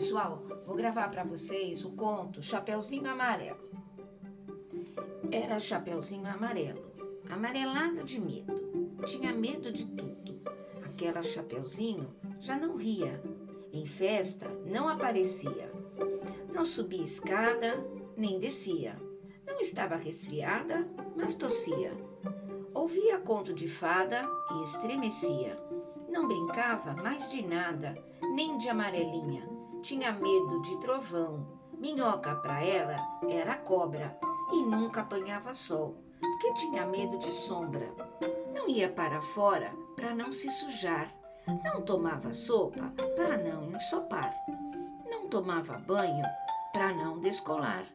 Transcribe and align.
pessoal, 0.00 0.42
vou 0.64 0.74
gravar 0.74 1.10
para 1.10 1.24
vocês 1.24 1.84
o 1.84 1.90
conto 1.90 2.42
Chapeuzinho 2.42 3.06
Amarelo. 3.06 3.60
Era 5.30 5.58
Chapeuzinho 5.60 6.26
Amarelo, 6.26 6.90
amarelada 7.28 8.02
de 8.02 8.18
medo, 8.18 8.98
tinha 9.04 9.30
medo 9.30 9.70
de 9.70 9.86
tudo. 9.88 10.40
Aquela 10.86 11.20
Chapeuzinho 11.20 12.08
já 12.40 12.56
não 12.56 12.76
ria, 12.76 13.22
em 13.74 13.84
festa 13.84 14.48
não 14.64 14.88
aparecia, 14.88 15.70
não 16.50 16.64
subia 16.64 17.04
escada 17.04 17.86
nem 18.16 18.38
descia, 18.38 18.96
não 19.46 19.60
estava 19.60 19.96
resfriada, 19.96 20.88
mas 21.14 21.34
tossia. 21.34 21.92
Ouvia 22.72 23.18
conto 23.18 23.52
de 23.52 23.68
fada 23.68 24.26
e 24.50 24.62
estremecia. 24.62 25.60
Não 26.08 26.26
brincava 26.26 26.94
mais 26.94 27.30
de 27.30 27.46
nada, 27.46 27.94
nem 28.34 28.56
de 28.56 28.70
amarelinha 28.70 29.60
tinha 29.80 30.12
medo 30.12 30.60
de 30.62 30.76
trovão. 30.78 31.46
Minhoca 31.78 32.34
para 32.36 32.62
ela 32.62 32.96
era 33.28 33.56
cobra 33.56 34.18
e 34.52 34.62
nunca 34.62 35.00
apanhava 35.00 35.54
sol, 35.54 35.96
porque 36.20 36.52
tinha 36.54 36.84
medo 36.84 37.18
de 37.18 37.30
sombra. 37.30 37.90
Não 38.54 38.68
ia 38.68 38.88
para 38.88 39.22
fora 39.22 39.72
para 39.96 40.14
não 40.14 40.30
se 40.30 40.50
sujar. 40.50 41.10
Não 41.64 41.80
tomava 41.82 42.32
sopa 42.32 42.92
para 43.16 43.38
não 43.38 43.70
ensopar. 43.70 44.34
Não 45.10 45.26
tomava 45.28 45.78
banho 45.78 46.24
para 46.72 46.92
não 46.92 47.18
descolar. 47.18 47.86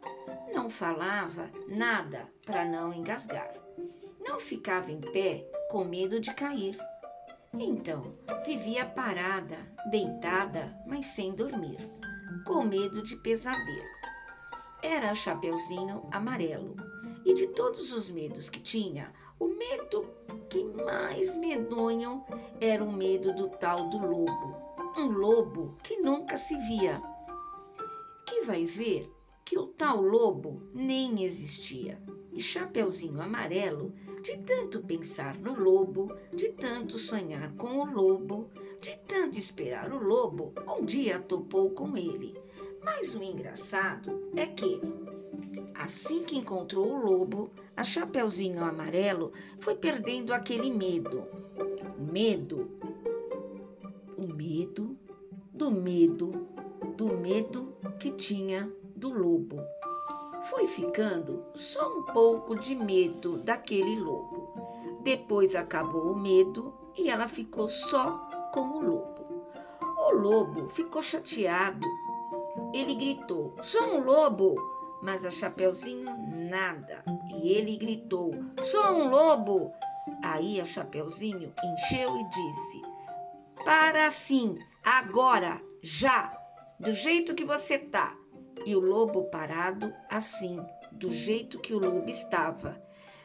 Não 0.53 0.69
falava 0.69 1.49
nada 1.67 2.27
para 2.45 2.65
não 2.65 2.91
engasgar. 2.91 3.53
Não 4.19 4.39
ficava 4.39 4.91
em 4.91 4.99
pé 4.99 5.47
com 5.69 5.83
medo 5.83 6.19
de 6.19 6.33
cair. 6.33 6.77
Então, 7.57 8.13
vivia 8.45 8.85
parada, 8.85 9.57
deitada, 9.89 10.77
mas 10.85 11.05
sem 11.05 11.33
dormir, 11.33 11.77
com 12.45 12.63
medo 12.63 13.01
de 13.01 13.15
pesadelo. 13.15 13.95
Era 14.83 15.15
Chapeuzinho 15.15 16.05
Amarelo, 16.11 16.75
e 17.25 17.33
de 17.33 17.47
todos 17.47 17.93
os 17.93 18.09
medos 18.09 18.49
que 18.49 18.59
tinha, 18.59 19.11
o 19.39 19.47
medo 19.47 20.05
que 20.49 20.63
mais 20.63 21.35
medonho 21.35 22.25
era 22.59 22.83
o 22.83 22.91
medo 22.91 23.33
do 23.33 23.47
tal 23.47 23.89
do 23.89 24.05
lobo, 24.05 24.55
um 24.97 25.07
lobo 25.07 25.77
que 25.81 25.97
nunca 26.01 26.37
se 26.37 26.57
via. 26.57 27.01
Que 28.25 28.41
vai 28.41 28.65
ver 28.65 29.14
que 29.45 29.59
o 29.59 29.67
tal 29.67 30.01
lobo 30.01 30.63
nem 30.73 31.23
existia. 31.23 32.01
E 32.33 32.41
Chapeuzinho 32.41 33.21
Amarelo, 33.21 33.93
de 34.23 34.37
tanto 34.39 34.81
pensar 34.81 35.37
no 35.37 35.53
lobo, 35.53 36.11
de 36.35 36.49
tanto 36.53 36.97
sonhar 36.97 37.55
com 37.55 37.77
o 37.77 37.85
lobo, 37.85 38.49
de 38.81 38.97
tanto 39.07 39.37
esperar 39.37 39.93
o 39.93 40.03
lobo, 40.03 40.51
um 40.67 40.83
dia 40.83 41.19
topou 41.19 41.69
com 41.69 41.95
ele. 41.95 42.35
Mas 42.83 43.13
o 43.13 43.21
engraçado 43.21 44.29
é 44.35 44.47
que, 44.47 44.81
assim 45.75 46.23
que 46.23 46.35
encontrou 46.35 46.93
o 46.93 47.05
lobo, 47.05 47.51
a 47.77 47.83
Chapeuzinho 47.83 48.63
Amarelo 48.63 49.31
foi 49.59 49.75
perdendo 49.75 50.33
aquele 50.33 50.71
medo. 50.71 51.23
O 51.97 52.11
medo, 52.11 52.71
o 54.17 54.27
medo, 54.27 54.97
do 55.53 55.71
medo, 55.71 56.47
do 56.97 57.15
medo 57.15 57.75
que 57.99 58.11
tinha 58.11 58.71
do 58.95 59.11
lobo. 59.11 59.61
Foi 60.49 60.65
ficando 60.65 61.43
só 61.53 61.85
um 61.97 62.03
pouco 62.03 62.55
de 62.55 62.75
medo 62.75 63.37
daquele 63.39 63.99
lobo. 63.99 64.53
Depois 65.01 65.53
acabou 65.53 66.13
o 66.13 66.17
medo 66.17 66.73
e 66.97 67.09
ela 67.09 67.27
ficou 67.27 67.67
só 67.67 68.17
com 68.53 68.61
o 68.61 68.81
lobo. 68.81 69.43
O 69.97 70.11
lobo 70.11 70.69
ficou 70.69 71.01
chateado. 71.01 71.85
Ele 72.73 72.95
gritou: 72.95 73.55
Sou 73.61 73.85
um 73.95 74.03
lobo! 74.03 74.55
Mas 75.01 75.25
a 75.25 75.29
Chapeuzinho 75.29 76.15
nada. 76.49 77.03
E 77.33 77.49
ele 77.49 77.75
gritou: 77.77 78.31
Sou 78.61 78.85
um 78.85 79.09
lobo! 79.09 79.71
Aí 80.23 80.61
a 80.61 80.65
Chapeuzinho 80.65 81.53
encheu 81.63 82.17
e 82.17 82.29
disse: 82.29 82.81
Para 83.63 84.09
sim, 84.09 84.57
agora, 84.83 85.61
já, 85.81 86.31
do 86.79 86.91
jeito 86.91 87.35
que 87.35 87.43
você 87.43 87.77
tá 87.77 88.15
e 88.65 88.75
o 88.75 88.79
lobo 88.79 89.25
parado 89.25 89.93
assim, 90.09 90.59
do 90.91 91.11
jeito 91.11 91.59
que 91.59 91.73
o 91.73 91.79
lobo 91.79 92.09
estava. 92.09 92.81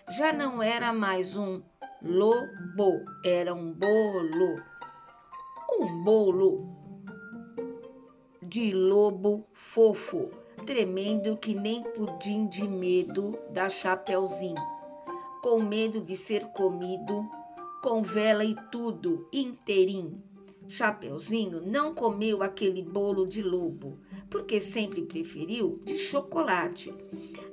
Já 0.08 0.32
não 0.32 0.62
era 0.62 0.92
mais 0.92 1.36
um 1.36 1.62
lobo, 2.02 3.04
era 3.24 3.54
um 3.54 3.72
bolo. 3.72 4.62
Um 5.80 6.02
bolo 6.04 6.80
de 8.42 8.72
lobo 8.72 9.46
fofo, 9.52 10.30
tremendo 10.66 11.36
que 11.36 11.54
nem 11.54 11.82
pudim 11.82 12.48
de 12.48 12.66
medo 12.66 13.38
da 13.50 13.68
Chapeuzinho, 13.68 14.60
com 15.40 15.62
medo 15.62 16.00
de 16.00 16.16
ser 16.16 16.46
comido, 16.48 17.30
com 17.80 18.02
vela 18.02 18.44
e 18.44 18.56
tudo, 18.70 19.28
inteirinho. 19.32 20.29
Chapeuzinho 20.70 21.60
não 21.66 21.92
comeu 21.92 22.44
aquele 22.44 22.80
bolo 22.80 23.26
de 23.26 23.42
lobo, 23.42 23.98
porque 24.30 24.60
sempre 24.60 25.02
preferiu 25.02 25.80
de 25.84 25.98
chocolate. 25.98 26.94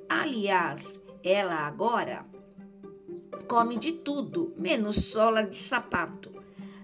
Aliás, 0.07 1.03
ela 1.23 1.55
agora 1.65 2.23
come 3.47 3.79
de 3.79 3.91
tudo, 3.91 4.53
menos 4.55 5.05
sola 5.05 5.41
de 5.41 5.55
sapato. 5.55 6.31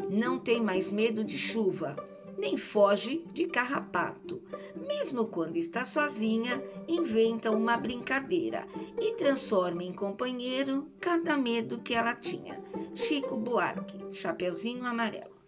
Não 0.09 0.39
tem 0.39 0.59
mais 0.59 0.91
medo 0.91 1.23
de 1.23 1.37
chuva, 1.37 1.95
nem 2.35 2.57
foge 2.57 3.23
de 3.31 3.45
carrapato. 3.45 4.41
Mesmo 4.75 5.27
quando 5.27 5.57
está 5.57 5.85
sozinha, 5.85 6.63
inventa 6.87 7.51
uma 7.51 7.77
brincadeira 7.77 8.65
e 8.99 9.13
transforma 9.13 9.83
em 9.83 9.93
companheiro 9.93 10.87
cada 10.99 11.37
medo 11.37 11.77
que 11.77 11.93
ela 11.93 12.15
tinha. 12.15 12.59
Chico 12.95 13.37
Buarque, 13.37 14.15
Chapeuzinho 14.15 14.83
Amarelo. 14.83 15.42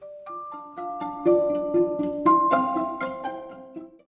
Thank 1.25 1.49
you. 1.49 1.54